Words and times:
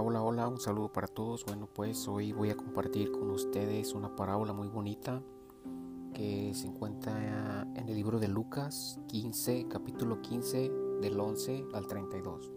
Hola, 0.00 0.22
hola, 0.22 0.46
un 0.46 0.60
saludo 0.60 0.92
para 0.92 1.08
todos. 1.08 1.44
Bueno, 1.44 1.68
pues 1.74 2.06
hoy 2.06 2.30
voy 2.32 2.50
a 2.50 2.56
compartir 2.56 3.10
con 3.10 3.28
ustedes 3.32 3.94
una 3.94 4.14
parábola 4.14 4.52
muy 4.52 4.68
bonita 4.68 5.20
que 6.14 6.52
se 6.54 6.68
encuentra 6.68 7.66
en 7.74 7.88
el 7.88 7.96
libro 7.96 8.20
de 8.20 8.28
Lucas 8.28 9.00
15, 9.08 9.66
capítulo 9.66 10.22
15, 10.22 10.70
del 11.00 11.18
11 11.18 11.64
al 11.74 11.88
32. 11.88 12.52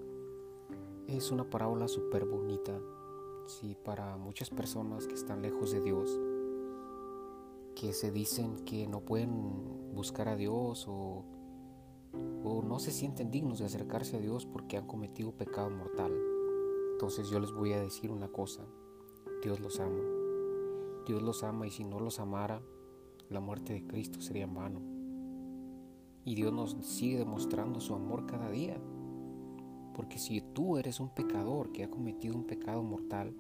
Es 1.08 1.32
una 1.32 1.50
parábola 1.50 1.88
súper 1.88 2.26
bonita, 2.26 2.80
sí, 3.48 3.76
para 3.84 4.18
muchas 4.18 4.52
personas 4.52 5.08
que 5.08 5.16
están 5.16 5.42
lejos 5.42 5.72
de 5.72 5.82
Dios, 5.82 6.20
que 7.76 7.92
se 7.94 8.12
dicen 8.12 8.58
que 8.66 8.86
no 8.86 9.02
pueden 9.02 9.96
buscar 9.96 10.30
a 10.30 10.36
Dios 10.36 10.86
o, 10.88 11.26
o 12.44 12.62
no 12.62 12.78
se 12.78 12.92
sienten 12.92 13.32
dignos 13.32 13.58
de 13.58 13.66
acercarse 13.66 14.18
a 14.18 14.20
Dios 14.20 14.46
porque 14.46 14.78
han 14.78 14.86
cometido 14.86 15.32
pecado 15.32 15.72
mortal. 15.72 16.12
Entonces 17.02 17.30
yo 17.30 17.40
les 17.40 17.52
voy 17.52 17.74
a 17.74 17.82
decir 17.82 18.12
una 18.12 18.28
cosa, 18.28 18.62
Dios 19.42 19.60
los 19.60 19.80
ama. 19.80 20.04
Dios 21.08 21.24
los 21.24 21.44
ama 21.44 21.66
y 21.66 21.72
si 21.72 21.84
no 21.84 22.00
los 22.00 22.20
amara, 22.20 22.62
la 23.28 23.40
muerte 23.40 23.74
de 23.74 23.88
Cristo 23.88 24.22
sería 24.22 24.44
en 24.44 24.54
vano. 24.54 24.82
Y 26.26 26.36
Dios 26.36 26.54
nos 26.54 26.74
sigue 26.86 27.18
demostrando 27.18 27.80
su 27.80 27.96
amor 27.96 28.28
cada 28.28 28.52
día. 28.52 28.80
Porque 29.96 30.20
si 30.20 30.42
tú 30.42 30.78
eres 30.78 31.00
un 31.00 31.10
pecador 31.10 31.72
que 31.72 31.84
ha 31.84 31.90
cometido 31.90 32.36
un 32.36 32.46
pecado 32.46 32.84
mortal, 32.84 33.36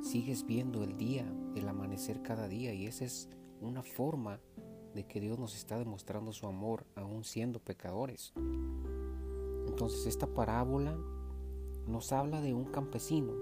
sigues 0.00 0.46
viendo 0.46 0.84
el 0.84 0.96
día, 0.96 1.26
el 1.56 1.68
amanecer 1.68 2.22
cada 2.22 2.46
día. 2.46 2.72
Y 2.74 2.86
esa 2.86 3.06
es 3.06 3.28
una 3.60 3.82
forma 3.82 4.38
de 4.94 5.04
que 5.04 5.20
Dios 5.20 5.36
nos 5.36 5.56
está 5.56 5.80
demostrando 5.80 6.30
su 6.30 6.46
amor 6.46 6.86
aún 6.94 7.24
siendo 7.24 7.58
pecadores. 7.58 8.32
Entonces 9.66 10.06
esta 10.06 10.28
parábola 10.28 10.96
nos 11.98 12.12
habla 12.12 12.40
de 12.40 12.54
un 12.54 12.66
campesino 12.66 13.32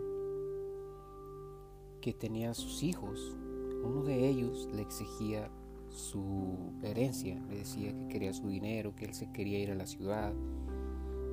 que 2.01 2.15
tenía 2.15 2.55
sus 2.55 2.83
hijos. 2.83 3.37
Uno 3.85 4.03
de 4.03 4.31
ellos 4.31 4.71
le 4.73 4.81
exigía 4.81 5.51
su 5.91 6.73
herencia, 6.83 7.39
le 7.51 7.59
decía 7.59 7.93
que 7.93 8.09
quería 8.09 8.33
su 8.33 8.49
dinero, 8.49 8.97
que 8.97 9.05
él 9.05 9.13
se 9.13 9.31
quería 9.31 9.59
ir 9.59 9.73
a 9.73 9.75
la 9.75 9.87
ciudad, 9.87 10.33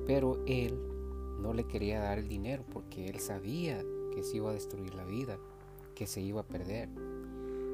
pero 0.06 0.44
él 0.44 0.78
no 1.40 1.54
le 1.54 1.66
quería 1.66 1.98
dar 1.98 2.18
el 2.18 2.28
dinero 2.28 2.62
porque 2.70 3.08
él 3.08 3.18
sabía 3.20 3.82
que 4.14 4.22
se 4.22 4.36
iba 4.36 4.50
a 4.50 4.52
destruir 4.52 4.94
la 4.94 5.06
vida, 5.06 5.38
que 5.94 6.06
se 6.06 6.20
iba 6.20 6.42
a 6.42 6.46
perder. 6.46 6.90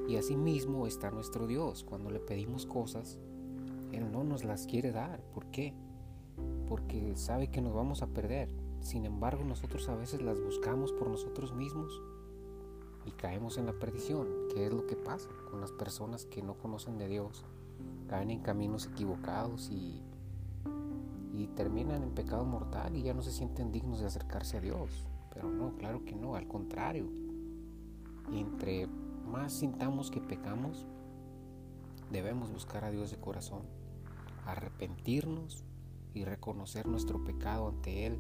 Y 0.06 0.14
asimismo 0.14 0.86
está 0.86 1.10
nuestro 1.10 1.48
Dios. 1.48 1.82
Cuando 1.82 2.12
le 2.12 2.20
pedimos 2.20 2.66
cosas, 2.66 3.18
Él 3.90 4.12
no 4.12 4.22
nos 4.22 4.44
las 4.44 4.68
quiere 4.68 4.92
dar. 4.92 5.20
¿Por 5.34 5.46
qué? 5.46 5.74
Porque 6.68 7.16
sabe 7.16 7.48
que 7.48 7.60
nos 7.60 7.74
vamos 7.74 8.02
a 8.02 8.06
perder. 8.06 8.69
Sin 8.80 9.04
embargo, 9.04 9.44
nosotros 9.44 9.88
a 9.88 9.94
veces 9.94 10.22
las 10.22 10.40
buscamos 10.40 10.92
por 10.92 11.08
nosotros 11.08 11.54
mismos 11.54 12.00
y 13.04 13.12
caemos 13.12 13.58
en 13.58 13.66
la 13.66 13.72
perdición, 13.72 14.26
que 14.52 14.66
es 14.66 14.72
lo 14.72 14.86
que 14.86 14.96
pasa 14.96 15.28
con 15.50 15.60
las 15.60 15.72
personas 15.72 16.24
que 16.24 16.42
no 16.42 16.54
conocen 16.54 16.98
de 16.98 17.08
Dios. 17.08 17.44
Caen 18.08 18.30
en 18.30 18.40
caminos 18.40 18.86
equivocados 18.86 19.70
y, 19.70 20.02
y 21.32 21.46
terminan 21.48 22.02
en 22.02 22.10
pecado 22.10 22.44
mortal 22.44 22.96
y 22.96 23.02
ya 23.02 23.14
no 23.14 23.22
se 23.22 23.32
sienten 23.32 23.70
dignos 23.70 24.00
de 24.00 24.06
acercarse 24.06 24.56
a 24.56 24.60
Dios. 24.60 25.06
Pero 25.32 25.48
no, 25.48 25.76
claro 25.76 26.04
que 26.04 26.16
no, 26.16 26.34
al 26.34 26.48
contrario. 26.48 27.06
Entre 28.32 28.86
más 29.26 29.52
sintamos 29.52 30.10
que 30.10 30.20
pecamos, 30.20 30.86
debemos 32.10 32.50
buscar 32.50 32.84
a 32.84 32.90
Dios 32.90 33.10
de 33.10 33.18
corazón, 33.18 33.62
arrepentirnos 34.46 35.64
y 36.14 36.24
reconocer 36.24 36.86
nuestro 36.86 37.22
pecado 37.22 37.68
ante 37.68 38.06
Él 38.06 38.18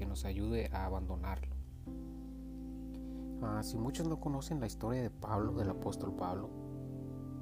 que 0.00 0.06
nos 0.06 0.24
ayude 0.24 0.70
a 0.72 0.86
abandonarlo. 0.86 1.54
Ah, 3.42 3.60
si 3.62 3.76
muchos 3.76 4.08
no 4.08 4.18
conocen 4.18 4.58
la 4.58 4.66
historia 4.66 5.02
de 5.02 5.10
Pablo, 5.10 5.52
del 5.52 5.68
apóstol 5.68 6.14
Pablo, 6.16 6.48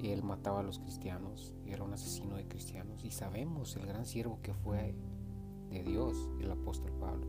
él 0.01 0.25
mataba 0.25 0.59
a 0.59 0.63
los 0.65 0.81
cristianos, 0.81 1.55
era 1.67 1.85
un 1.85 1.93
asesino 1.93 2.35
de 2.35 2.49
cristianos 2.49 3.05
y 3.05 3.13
sabemos 3.13 3.77
el 3.77 3.87
gran 3.87 4.05
siervo 4.05 4.41
que 4.43 4.55
fue 4.55 4.97
de 5.71 5.85
Dios, 5.85 6.17
el 6.41 6.51
apóstol 6.51 6.91
Pablo. 6.99 7.29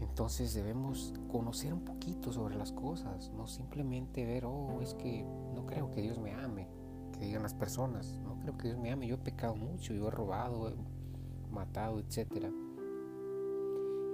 Entonces 0.00 0.54
debemos 0.54 1.14
conocer 1.30 1.72
un 1.72 1.84
poquito 1.84 2.32
sobre 2.32 2.56
las 2.56 2.72
cosas, 2.72 3.30
no 3.30 3.46
simplemente 3.46 4.26
ver, 4.26 4.44
oh, 4.44 4.80
es 4.82 4.94
que 4.94 5.22
no 5.54 5.66
creo 5.66 5.92
que 5.92 6.02
Dios 6.02 6.18
me 6.18 6.34
ame, 6.34 6.66
que 7.12 7.20
digan 7.20 7.44
las 7.44 7.54
personas, 7.54 8.20
no 8.24 8.40
creo 8.40 8.58
que 8.58 8.66
Dios 8.66 8.80
me 8.80 8.90
ame, 8.90 9.06
yo 9.06 9.14
he 9.14 9.18
pecado 9.18 9.54
mucho, 9.54 9.94
yo 9.94 10.08
he 10.08 10.10
robado, 10.10 10.68
he 10.68 11.52
matado, 11.52 12.00
etcétera. 12.00 12.50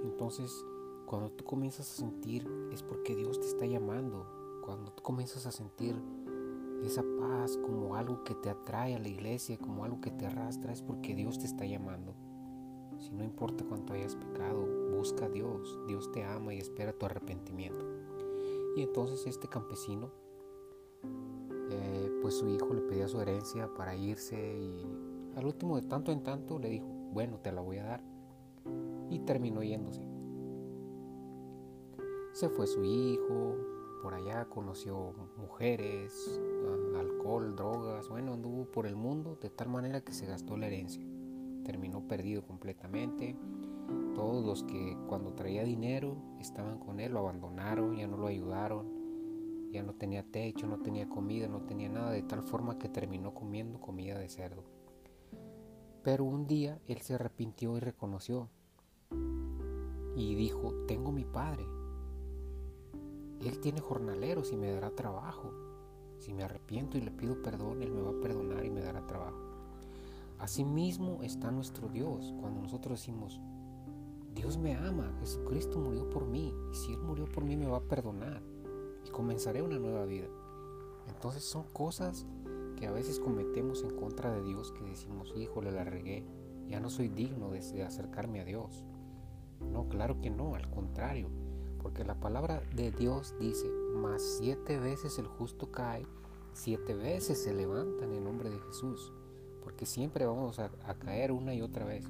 Entonces, 0.05 0.63
cuando 1.05 1.31
tú 1.31 1.43
comienzas 1.43 1.91
a 1.91 1.95
sentir 1.95 2.47
es 2.71 2.83
porque 2.83 3.15
Dios 3.15 3.39
te 3.39 3.47
está 3.47 3.65
llamando. 3.65 4.25
Cuando 4.63 4.91
tú 4.91 5.03
comienzas 5.03 5.45
a 5.45 5.51
sentir 5.51 5.95
esa 6.83 7.03
paz 7.19 7.57
como 7.57 7.95
algo 7.95 8.23
que 8.23 8.35
te 8.35 8.49
atrae 8.49 8.95
a 8.95 8.99
la 8.99 9.07
iglesia, 9.07 9.57
como 9.57 9.83
algo 9.83 10.01
que 10.01 10.11
te 10.11 10.25
arrastra, 10.25 10.71
es 10.71 10.81
porque 10.81 11.15
Dios 11.15 11.39
te 11.39 11.45
está 11.45 11.65
llamando. 11.65 12.13
Si 12.99 13.11
no 13.11 13.23
importa 13.23 13.65
cuánto 13.67 13.93
hayas 13.93 14.15
pecado, 14.15 14.65
busca 14.95 15.25
a 15.25 15.29
Dios. 15.29 15.77
Dios 15.87 16.11
te 16.11 16.23
ama 16.23 16.53
y 16.53 16.59
espera 16.59 16.93
tu 16.93 17.05
arrepentimiento. 17.05 17.85
Y 18.75 18.83
entonces 18.83 19.25
este 19.25 19.47
campesino, 19.47 20.11
eh, 21.71 22.11
pues 22.21 22.35
su 22.35 22.47
hijo 22.49 22.73
le 22.73 22.81
pedía 22.81 23.07
su 23.07 23.19
herencia 23.19 23.73
para 23.73 23.95
irse 23.95 24.35
y 24.35 24.85
al 25.35 25.45
último 25.45 25.75
de 25.75 25.87
tanto 25.87 26.11
en 26.11 26.23
tanto 26.23 26.59
le 26.59 26.69
dijo, 26.69 26.85
bueno, 27.11 27.39
te 27.39 27.51
la 27.51 27.61
voy 27.61 27.77
a 27.77 27.83
dar 27.83 28.14
y 29.09 29.19
terminó 29.19 29.63
yéndose. 29.63 30.07
Se 32.33 32.49
fue 32.49 32.67
su 32.67 32.83
hijo, 32.83 33.55
por 34.01 34.13
allá 34.13 34.45
conoció 34.45 35.13
mujeres, 35.37 36.39
alcohol, 36.95 37.55
drogas, 37.55 38.09
bueno, 38.09 38.33
anduvo 38.33 38.65
por 38.65 38.85
el 38.85 38.95
mundo 38.95 39.37
de 39.41 39.49
tal 39.49 39.69
manera 39.69 40.01
que 40.01 40.13
se 40.13 40.25
gastó 40.25 40.57
la 40.57 40.67
herencia. 40.67 41.03
Terminó 41.63 42.07
perdido 42.07 42.43
completamente. 42.43 43.35
Todos 44.13 44.45
los 44.45 44.63
que 44.63 44.97
cuando 45.07 45.33
traía 45.33 45.63
dinero 45.63 46.17
estaban 46.39 46.77
con 46.77 46.99
él 46.99 47.13
lo 47.13 47.19
abandonaron, 47.19 47.95
ya 47.95 48.07
no 48.07 48.17
lo 48.17 48.27
ayudaron, 48.27 49.71
ya 49.71 49.81
no 49.83 49.93
tenía 49.93 50.23
techo, 50.23 50.67
no 50.67 50.79
tenía 50.79 51.09
comida, 51.09 51.47
no 51.47 51.61
tenía 51.61 51.89
nada, 51.89 52.11
de 52.11 52.23
tal 52.23 52.43
forma 52.43 52.77
que 52.77 52.89
terminó 52.89 53.33
comiendo 53.33 53.79
comida 53.79 54.19
de 54.19 54.29
cerdo. 54.29 54.63
Pero 56.03 56.25
un 56.25 56.45
día 56.45 56.79
él 56.87 57.01
se 57.01 57.15
arrepintió 57.15 57.75
y 57.77 57.79
reconoció 57.79 58.49
y 60.15 60.35
dijo, 60.35 60.73
tengo 60.87 61.11
mi 61.11 61.25
padre. 61.25 61.65
Él 63.41 63.59
tiene 63.59 63.81
jornaleros 63.81 64.51
y 64.51 64.57
me 64.57 64.71
dará 64.71 64.89
trabajo. 64.91 65.51
Si 66.19 66.33
me 66.33 66.43
arrepiento 66.43 66.97
y 66.97 67.01
le 67.01 67.11
pido 67.11 67.41
perdón, 67.41 67.81
Él 67.81 67.91
me 67.91 68.01
va 68.01 68.11
a 68.11 68.21
perdonar 68.21 68.65
y 68.65 68.69
me 68.69 68.81
dará 68.81 69.05
trabajo. 69.05 69.37
Asimismo 70.39 71.21
está 71.23 71.51
nuestro 71.51 71.89
Dios 71.89 72.33
cuando 72.39 72.61
nosotros 72.61 72.99
decimos, 72.99 73.39
Dios 74.33 74.57
me 74.57 74.75
ama, 74.75 75.13
Jesucristo 75.19 75.79
murió 75.79 76.09
por 76.09 76.25
mí, 76.25 76.53
y 76.71 76.75
si 76.75 76.93
Él 76.93 76.99
murió 76.99 77.25
por 77.25 77.43
mí 77.43 77.55
me 77.55 77.67
va 77.67 77.77
a 77.77 77.87
perdonar 77.87 78.41
y 79.05 79.09
comenzaré 79.09 79.61
una 79.61 79.79
nueva 79.79 80.05
vida. 80.05 80.27
Entonces 81.07 81.43
son 81.43 81.63
cosas 81.71 82.25
que 82.75 82.87
a 82.87 82.91
veces 82.91 83.19
cometemos 83.19 83.83
en 83.83 83.95
contra 83.95 84.33
de 84.33 84.43
Dios 84.43 84.71
que 84.73 84.83
decimos, 84.83 85.33
híjole, 85.37 85.71
la 85.71 85.83
regué, 85.83 86.25
ya 86.67 86.79
no 86.79 86.89
soy 86.89 87.07
digno 87.07 87.51
de 87.51 87.83
acercarme 87.83 88.41
a 88.41 88.45
Dios. 88.45 88.83
No, 89.59 89.87
claro 89.89 90.19
que 90.21 90.29
no, 90.29 90.55
al 90.55 90.69
contrario, 90.69 91.29
porque 91.81 92.03
la 92.03 92.15
palabra 92.15 92.61
de 92.75 92.91
Dios 92.91 93.35
dice, 93.39 93.67
más 93.95 94.21
siete 94.21 94.79
veces 94.79 95.19
el 95.19 95.27
justo 95.27 95.71
cae, 95.71 96.05
siete 96.53 96.93
veces 96.93 97.43
se 97.43 97.53
levanta 97.53 98.05
en 98.05 98.13
el 98.13 98.23
nombre 98.23 98.49
de 98.49 98.59
Jesús, 98.59 99.11
porque 99.63 99.85
siempre 99.85 100.25
vamos 100.25 100.59
a, 100.59 100.69
caer 100.99 101.31
una 101.31 101.53
y 101.53 101.61
otra 101.61 101.85
vez. 101.85 102.05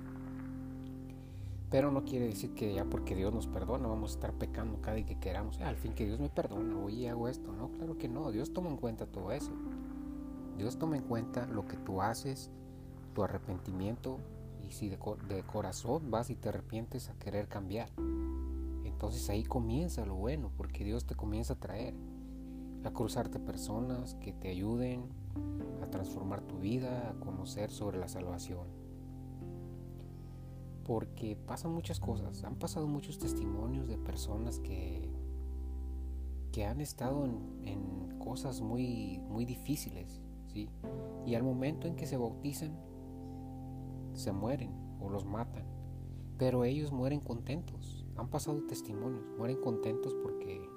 Pero 1.72 1.92
no 1.92 2.06
quiere 2.06 2.28
decir 2.28 2.54
que 2.54 2.74
ya 2.74 2.86
porque 2.86 3.16
Dios 3.16 3.34
nos 3.34 3.48
perdona 3.48 3.88
vamos 3.88 4.12
a 4.12 4.14
estar 4.16 4.34
pecando 4.34 4.80
cada 4.82 4.96
vez 4.96 5.06
que 5.06 5.20
queramos. 5.20 5.60
Ah, 5.60 5.70
al 5.70 5.78
fin 5.78 5.94
que 5.94 6.06
Dios 6.06 6.20
me 6.20 6.30
perdona, 6.30 6.78
hoy 6.78 7.08
hago 7.08 7.28
esto. 7.28 7.52
No, 7.52 7.70
claro 7.70 7.98
que 7.98 8.08
no. 8.08 8.32
Dios 8.32 8.54
toma 8.54 8.70
en 8.70 8.78
cuenta 8.78 9.08
todo 9.08 9.32
eso. 9.32 9.52
Dios 10.58 10.78
toma 10.78 10.96
en 10.96 11.04
cuenta 11.04 11.48
lo 11.48 11.68
que 11.68 11.76
tú 11.78 12.02
haces, 12.02 12.50
tu 13.14 13.24
arrepentimiento, 13.24 14.20
y 14.68 14.72
si 14.72 14.90
de, 14.90 14.98
corazón 14.98 16.12
vas 16.12 16.30
y 16.30 16.36
te 16.36 16.50
arrepientes 16.50 17.10
a 17.10 17.14
querer 17.16 17.48
cambiar, 17.48 17.90
entonces 18.84 19.30
ahí 19.30 19.44
comienza 19.44 20.06
lo 20.06 20.16
bueno, 20.16 20.52
porque 20.58 20.84
Dios 20.84 21.06
te 21.06 21.16
comienza 21.16 21.54
a 21.54 21.60
traer, 21.60 21.94
a 22.84 22.92
cruzarte 22.92 23.40
personas 23.40 24.16
que 24.16 24.34
te 24.34 24.50
ayuden 24.50 25.10
a 25.82 25.90
transformar 25.90 26.42
tu 26.42 26.58
vida, 26.60 27.10
a 27.10 27.14
conocer 27.20 27.72
sobre 27.72 28.00
la 28.00 28.08
salvación. 28.08 28.68
Porque 30.86 31.36
pasan 31.36 31.72
muchas 31.72 32.00
cosas, 32.00 32.44
han 32.44 32.56
pasado 32.56 32.88
muchos 32.88 33.18
testimonios 33.18 33.88
de 33.88 33.98
personas 33.98 34.60
que, 34.60 35.10
que 36.52 36.66
han 36.66 36.80
estado 36.80 37.26
en, 37.26 37.68
en 37.68 38.20
cosas 38.20 38.62
muy, 38.62 39.20
muy 39.30 39.46
difíciles, 39.46 40.22
¿sí? 40.48 40.70
Y 41.26 41.36
al 41.36 41.44
momento 41.44 41.88
en 41.88 41.96
que 41.96 42.06
se 42.06 42.18
bautizan, 42.18 42.78
se 44.16 44.32
mueren 44.32 44.72
o 45.00 45.10
los 45.10 45.26
matan, 45.26 45.66
pero 46.38 46.64
ellos 46.64 46.92
mueren 46.92 47.20
contentos. 47.20 48.06
han 48.18 48.30
pasado 48.30 48.66
testimonios, 48.66 49.26
mueren 49.38 49.60
contentos 49.60 50.16
porque 50.24 50.70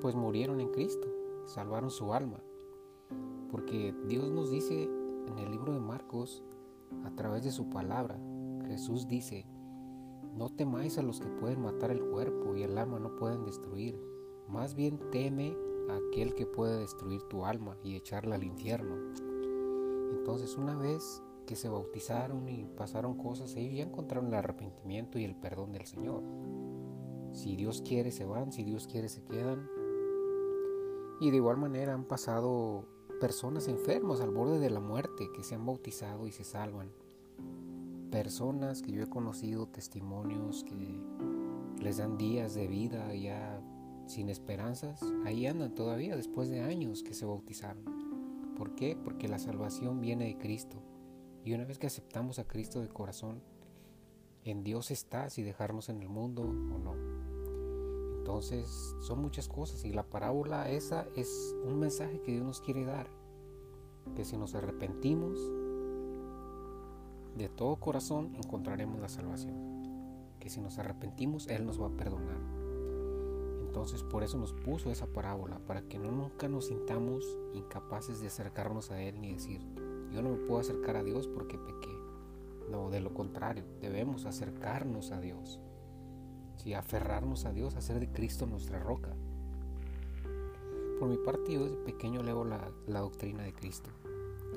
pues 0.00 0.14
murieron 0.14 0.60
en 0.60 0.68
Cristo, 0.68 1.08
salvaron 1.46 1.90
su 1.90 2.12
alma. 2.12 2.40
Porque 3.50 3.94
Dios 4.06 4.30
nos 4.30 4.50
dice 4.50 4.84
en 4.84 5.38
el 5.38 5.50
libro 5.50 5.72
de 5.72 5.80
Marcos, 5.80 6.44
a 7.04 7.10
través 7.16 7.44
de 7.44 7.50
su 7.50 7.68
palabra, 7.68 8.18
Jesús 8.66 9.08
dice, 9.08 9.46
no 10.36 10.50
temáis 10.50 10.98
a 10.98 11.02
los 11.02 11.20
que 11.20 11.28
pueden 11.28 11.62
matar 11.62 11.90
el 11.90 12.00
cuerpo 12.00 12.54
y 12.54 12.62
el 12.62 12.78
alma 12.78 12.98
no 12.98 13.16
pueden 13.16 13.44
destruir, 13.44 14.00
más 14.48 14.74
bien 14.74 15.00
teme 15.10 15.56
a 15.88 15.96
aquel 15.96 16.34
que 16.34 16.46
puede 16.46 16.78
destruir 16.78 17.22
tu 17.24 17.44
alma 17.44 17.76
y 17.82 17.96
echarla 17.96 18.36
al 18.36 18.44
infierno. 18.44 18.96
Entonces 20.28 20.58
una 20.58 20.76
vez 20.76 21.22
que 21.46 21.56
se 21.56 21.70
bautizaron 21.70 22.46
y 22.50 22.66
pasaron 22.76 23.16
cosas, 23.16 23.56
ellos 23.56 23.78
ya 23.78 23.84
encontraron 23.84 24.28
el 24.28 24.34
arrepentimiento 24.34 25.18
y 25.18 25.24
el 25.24 25.34
perdón 25.34 25.72
del 25.72 25.86
Señor. 25.86 26.22
Si 27.32 27.56
Dios 27.56 27.80
quiere 27.80 28.10
se 28.10 28.26
van, 28.26 28.52
si 28.52 28.62
Dios 28.62 28.86
quiere 28.86 29.08
se 29.08 29.24
quedan. 29.24 29.66
Y 31.22 31.30
de 31.30 31.36
igual 31.36 31.56
manera 31.56 31.94
han 31.94 32.04
pasado 32.04 32.84
personas 33.22 33.68
enfermas 33.68 34.20
al 34.20 34.28
borde 34.28 34.58
de 34.58 34.68
la 34.68 34.80
muerte 34.80 35.30
que 35.34 35.42
se 35.42 35.54
han 35.54 35.64
bautizado 35.64 36.26
y 36.26 36.32
se 36.32 36.44
salvan. 36.44 36.90
Personas 38.10 38.82
que 38.82 38.92
yo 38.92 39.02
he 39.02 39.08
conocido, 39.08 39.66
testimonios 39.68 40.62
que 40.62 41.00
les 41.82 41.96
dan 41.96 42.18
días 42.18 42.54
de 42.54 42.66
vida 42.66 43.14
ya 43.14 43.62
sin 44.06 44.28
esperanzas, 44.28 45.00
ahí 45.24 45.46
andan 45.46 45.74
todavía 45.74 46.16
después 46.16 46.50
de 46.50 46.60
años 46.60 47.02
que 47.02 47.14
se 47.14 47.24
bautizaron. 47.24 47.97
¿Por 48.58 48.74
qué? 48.74 48.96
Porque 48.96 49.28
la 49.28 49.38
salvación 49.38 50.00
viene 50.00 50.26
de 50.26 50.36
Cristo. 50.36 50.82
Y 51.44 51.54
una 51.54 51.64
vez 51.64 51.78
que 51.78 51.86
aceptamos 51.86 52.40
a 52.40 52.48
Cristo 52.48 52.80
de 52.80 52.88
corazón, 52.88 53.40
en 54.44 54.64
Dios 54.64 54.90
está 54.90 55.30
si 55.30 55.42
dejarnos 55.42 55.88
en 55.88 56.02
el 56.02 56.08
mundo 56.08 56.42
o 56.42 56.78
no. 56.78 56.94
Entonces 58.18 58.94
son 59.00 59.22
muchas 59.22 59.48
cosas 59.48 59.84
y 59.84 59.92
la 59.92 60.02
parábola 60.02 60.68
esa 60.70 61.06
es 61.16 61.54
un 61.64 61.78
mensaje 61.78 62.20
que 62.20 62.32
Dios 62.32 62.44
nos 62.44 62.60
quiere 62.60 62.84
dar. 62.84 63.06
Que 64.16 64.24
si 64.24 64.36
nos 64.36 64.54
arrepentimos 64.54 65.38
de 67.36 67.48
todo 67.48 67.76
corazón 67.76 68.34
encontraremos 68.34 69.00
la 69.00 69.08
salvación. 69.08 70.34
Que 70.40 70.50
si 70.50 70.60
nos 70.60 70.78
arrepentimos 70.78 71.46
Él 71.46 71.64
nos 71.64 71.80
va 71.80 71.86
a 71.86 71.96
perdonar. 71.96 72.57
Entonces 73.68 74.02
por 74.02 74.22
eso 74.22 74.38
nos 74.38 74.54
puso 74.54 74.90
esa 74.90 75.06
parábola, 75.06 75.58
para 75.66 75.82
que 75.82 75.98
no 75.98 76.10
nunca 76.10 76.48
nos 76.48 76.68
sintamos 76.68 77.38
incapaces 77.52 78.18
de 78.18 78.28
acercarnos 78.28 78.90
a 78.90 79.02
Él 79.02 79.20
ni 79.20 79.34
decir, 79.34 79.60
yo 80.10 80.22
no 80.22 80.30
me 80.30 80.36
puedo 80.38 80.60
acercar 80.60 80.96
a 80.96 81.04
Dios 81.04 81.28
porque 81.28 81.58
pequé. 81.58 81.94
No, 82.70 82.88
de 82.88 83.00
lo 83.00 83.12
contrario, 83.12 83.64
debemos 83.82 84.24
acercarnos 84.24 85.12
a 85.12 85.20
Dios. 85.20 85.60
Sí, 86.56 86.72
aferrarnos 86.72 87.44
a 87.44 87.52
Dios, 87.52 87.76
hacer 87.76 88.00
de 88.00 88.10
Cristo 88.10 88.46
nuestra 88.46 88.78
roca. 88.78 89.14
Por 90.98 91.10
mi 91.10 91.18
parte, 91.18 91.52
yo 91.52 91.64
desde 91.64 91.76
pequeño 91.76 92.22
leo 92.22 92.44
la, 92.44 93.00
doctrina 93.00 93.42
de 93.42 93.52
Cristo. 93.52 93.90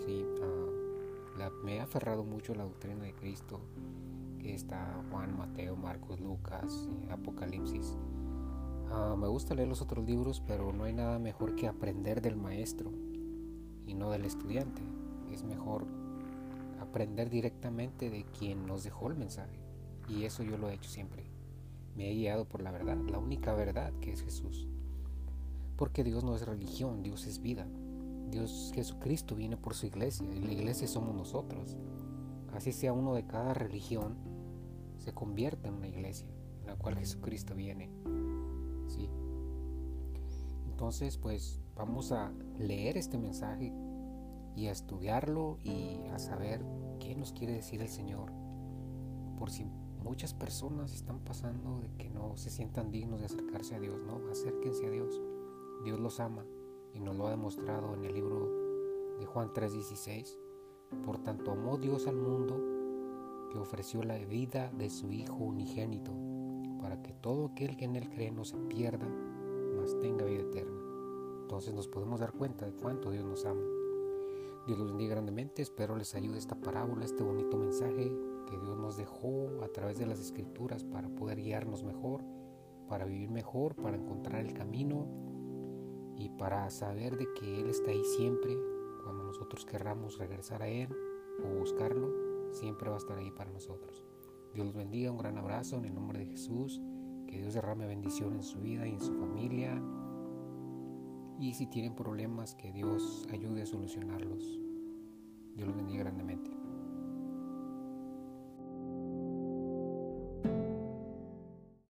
Sí, 0.06 0.26
ah, 0.42 1.50
me 1.66 1.76
he 1.76 1.82
aferrado 1.82 2.24
mucho 2.24 2.54
a 2.54 2.56
la 2.56 2.64
doctrina 2.64 3.04
de 3.04 3.14
Cristo, 3.14 3.60
que 4.40 4.56
está 4.56 5.04
Juan, 5.12 5.38
Mateo, 5.38 5.76
Marcos, 5.76 6.22
Lucas, 6.22 6.88
Apocalipsis. 7.10 7.98
Ah, 8.94 9.16
me 9.18 9.28
gusta 9.28 9.56
leer 9.56 9.70
los 9.70 9.82
otros 9.82 10.06
libros, 10.06 10.44
pero 10.46 10.74
no 10.74 10.84
hay 10.84 10.92
nada 10.92 11.18
mejor 11.18 11.56
que 11.56 11.68
aprender 11.68 12.22
del 12.22 12.36
maestro 12.36 12.92
y 13.86 13.94
no 13.94 14.12
del 14.12 14.26
estudiante. 14.26 14.82
Es 15.32 15.44
mejor 15.44 15.86
aprender 16.82 17.30
directamente 17.30 18.10
de 18.10 18.26
quien 18.38 18.66
nos 18.66 18.84
dejó 18.84 19.08
el 19.08 19.16
mensaje. 19.16 19.60
Y 20.10 20.26
eso 20.26 20.44
yo 20.44 20.58
lo 20.58 20.70
he 20.70 20.74
hecho 20.74 20.90
siempre. 20.90 21.24
Me 21.96 22.12
he 22.12 22.16
guiado 22.16 22.44
por 22.44 22.62
la 22.62 22.72
verdad, 22.72 22.98
la 23.10 23.18
única 23.18 23.54
verdad 23.54 23.94
que 24.02 24.12
es 24.12 24.24
Jesús. 24.24 24.68
Porque 25.78 26.04
Dios 26.04 26.26
no 26.26 26.36
es 26.36 26.46
religión, 26.46 27.02
Dios 27.02 27.28
es 27.28 27.42
vida. 27.42 27.66
Dios 28.30 28.72
Jesucristo 28.76 29.36
viene 29.36 29.56
por 29.56 29.74
su 29.74 29.86
iglesia 29.86 30.28
y 30.34 30.40
la 30.40 30.52
iglesia 30.52 30.88
somos 30.90 31.16
nosotros. 31.16 31.78
Así 32.54 32.74
sea 32.74 32.92
uno 32.92 33.14
de 33.14 33.26
cada 33.26 33.54
religión, 33.54 34.18
se 34.98 35.14
convierte 35.14 35.70
en 35.70 35.76
una 35.76 35.88
iglesia 35.88 36.28
en 36.60 36.68
la 36.68 36.76
cual 36.76 36.98
Jesucristo 36.98 37.56
viene. 37.56 37.90
¿Sí? 38.92 39.10
Entonces, 40.70 41.18
pues 41.18 41.62
vamos 41.76 42.12
a 42.12 42.32
leer 42.58 42.98
este 42.98 43.18
mensaje 43.18 43.74
y 44.56 44.68
a 44.68 44.72
estudiarlo 44.72 45.58
y 45.64 46.08
a 46.12 46.20
saber 46.20 46.64
qué 47.00 47.16
nos 47.16 47.32
quiere 47.32 47.54
decir 47.54 47.82
el 47.82 47.88
Señor. 47.88 48.32
Por 49.38 49.50
si 49.50 49.66
muchas 50.04 50.34
personas 50.34 50.94
están 50.94 51.20
pasando 51.20 51.80
de 51.80 51.92
que 51.98 52.10
no 52.10 52.36
se 52.36 52.50
sientan 52.50 52.92
dignos 52.92 53.20
de 53.20 53.28
acercarse 53.28 53.76
a 53.76 53.80
Dios, 53.80 54.00
no, 54.06 54.30
acérquense 54.30 54.88
a 54.88 54.90
Dios. 54.90 55.22
Dios 55.84 56.00
los 56.00 56.20
ama 56.20 56.46
y 56.94 57.00
nos 57.00 57.16
lo 57.16 57.28
ha 57.28 57.32
demostrado 57.32 57.94
en 57.94 58.04
el 58.06 58.14
libro 58.14 58.50
de 59.20 59.26
Juan 59.26 59.54
3:16. 59.54 60.38
Por 61.06 61.20
tanto 61.20 61.52
amó 61.52 61.78
Dios 61.78 62.08
al 62.08 62.18
mundo 62.18 62.60
que 63.52 63.58
ofreció 63.58 64.04
la 64.04 64.18
vida 64.18 64.72
de 64.78 64.90
su 64.90 65.12
Hijo 65.12 65.36
unigénito, 65.36 66.12
para 66.82 67.02
que 67.02 67.14
todo 67.14 67.48
aquel 67.48 67.78
que 67.78 67.86
en 67.86 67.96
él 67.96 68.10
cree 68.10 68.32
no 68.32 68.44
se 68.44 68.58
pierda, 68.58 69.08
mas 69.78 69.98
tenga 70.00 70.26
vida 70.26 70.42
eterna. 70.42 70.80
Entonces 71.42 71.74
nos 71.74 71.88
podemos 71.88 72.20
dar 72.20 72.32
cuenta 72.34 72.66
de 72.66 72.74
cuánto 72.74 73.12
Dios 73.12 73.26
nos 73.26 73.46
ama. 73.46 73.62
Dios 74.68 74.78
los 74.78 74.88
bendiga 74.90 75.16
grandemente. 75.16 75.62
Espero 75.62 75.96
les 75.96 76.16
ayude 76.16 76.38
esta 76.38 76.56
parábola, 76.56 77.06
este 77.06 77.24
bonito 77.24 77.58
mensaje 77.58 78.12
que 78.48 78.58
Dios 78.58 78.78
nos 78.78 78.98
dejó 78.98 79.50
a 79.64 79.68
través 79.68 79.98
de 79.98 80.06
las 80.06 80.20
escrituras 80.20 80.84
para 80.84 81.10
poder 81.10 81.42
guiarnos 81.42 81.84
mejor, 81.84 82.24
para 82.88 83.06
vivir 83.06 83.32
mejor, 83.32 83.76
para 83.76 83.98
encontrar 83.98 84.46
el 84.46 84.54
camino 84.54 85.08
y 86.16 86.30
para 86.30 86.70
saber 86.70 87.18
de 87.18 87.28
que 87.34 87.60
Él 87.62 87.70
está 87.70 87.92
ahí 87.92 88.04
siempre. 88.04 88.58
Cuando 89.04 89.24
nosotros 89.24 89.66
querramos 89.66 90.18
regresar 90.20 90.62
a 90.62 90.68
Él 90.68 90.90
o 91.44 91.60
buscarlo, 91.60 92.52
siempre 92.52 92.90
va 92.90 92.96
a 92.96 93.00
estar 93.00 93.18
ahí 93.18 93.32
para 93.32 93.52
nosotros. 93.52 94.11
Dios 94.54 94.66
los 94.66 94.76
bendiga, 94.76 95.12
un 95.12 95.18
gran 95.18 95.38
abrazo 95.38 95.78
en 95.78 95.86
el 95.86 95.94
nombre 95.94 96.20
de 96.20 96.26
Jesús. 96.26 96.82
Que 97.28 97.38
Dios 97.38 97.54
derrame 97.54 97.88
bendición 97.88 98.36
en 98.36 98.44
su 98.44 98.60
vida 98.60 98.86
y 98.86 98.92
en 98.92 99.00
su 99.00 99.14
familia 99.14 99.82
y 101.42 101.56
si 101.56 101.66
tienen 101.66 101.96
problemas 101.96 102.54
que 102.54 102.72
Dios 102.72 103.28
ayude 103.32 103.64
a 103.64 103.66
solucionarlos. 103.66 104.60
Dios 105.56 105.68
los 105.68 105.76
bendiga 105.76 106.04
grandemente. 106.04 106.61